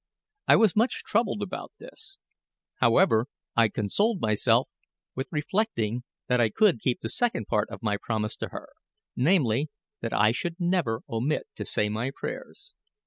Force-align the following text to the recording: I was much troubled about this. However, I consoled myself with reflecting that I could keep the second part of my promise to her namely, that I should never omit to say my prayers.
I 0.47 0.55
was 0.55 0.75
much 0.75 1.03
troubled 1.03 1.43
about 1.43 1.73
this. 1.77 2.17
However, 2.79 3.27
I 3.55 3.67
consoled 3.69 4.19
myself 4.19 4.71
with 5.13 5.27
reflecting 5.29 6.01
that 6.25 6.41
I 6.41 6.49
could 6.49 6.79
keep 6.81 7.01
the 7.01 7.07
second 7.09 7.45
part 7.45 7.69
of 7.69 7.83
my 7.83 7.97
promise 8.01 8.35
to 8.37 8.47
her 8.49 8.69
namely, 9.15 9.69
that 9.99 10.11
I 10.11 10.31
should 10.31 10.55
never 10.57 11.01
omit 11.07 11.45
to 11.55 11.65
say 11.65 11.87
my 11.87 12.09
prayers. 12.15 12.73